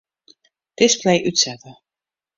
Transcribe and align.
Display 0.77 1.21
útsette. 1.27 1.71